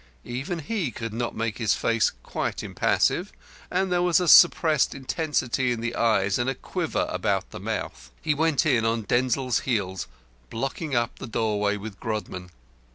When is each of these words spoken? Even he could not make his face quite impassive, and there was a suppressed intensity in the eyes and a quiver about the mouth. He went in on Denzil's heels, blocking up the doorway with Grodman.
Even 0.25 0.57
he 0.57 0.89
could 0.89 1.13
not 1.13 1.35
make 1.35 1.59
his 1.59 1.75
face 1.75 2.11
quite 2.23 2.63
impassive, 2.63 3.31
and 3.69 3.91
there 3.91 4.01
was 4.01 4.19
a 4.19 4.27
suppressed 4.27 4.95
intensity 4.95 5.71
in 5.71 5.79
the 5.79 5.93
eyes 5.95 6.39
and 6.39 6.49
a 6.49 6.55
quiver 6.55 7.05
about 7.11 7.51
the 7.51 7.59
mouth. 7.59 8.09
He 8.19 8.33
went 8.33 8.65
in 8.65 8.83
on 8.83 9.03
Denzil's 9.03 9.59
heels, 9.59 10.07
blocking 10.49 10.95
up 10.95 11.19
the 11.19 11.27
doorway 11.27 11.77
with 11.77 11.99
Grodman. 11.99 12.49